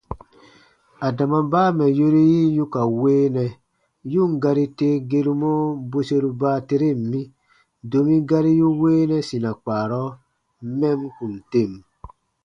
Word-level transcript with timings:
Adama 1.07 1.39
baa 1.51 1.69
mɛ̀ 1.77 1.89
yori 1.97 2.23
yi 2.31 2.41
yu 2.55 2.65
ka 2.73 2.81
weenɛ, 2.99 3.45
yu 4.13 4.21
ǹ 4.29 4.31
gari 4.43 4.65
tee 4.77 4.95
gerumɔ 5.09 5.51
bweseru 5.91 6.29
baateren 6.41 6.99
mi, 7.11 7.21
domi 7.91 8.15
gari 8.29 8.51
yu 8.59 8.67
weenɛ 8.81 9.17
sina 9.29 9.51
kpaarɔ 9.61 10.01
mɛm 10.79 10.99
kùn 11.15 11.33
tem. 11.51 11.71